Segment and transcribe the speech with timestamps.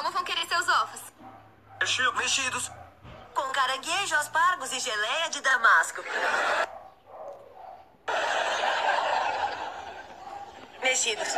[0.00, 1.00] Como vão querer seus ovos?
[1.78, 2.14] Mexidos.
[2.14, 2.72] Mexidos.
[3.34, 6.02] Com caranguejo, aspargos e geleia de damasco.
[10.80, 11.28] Mexidos.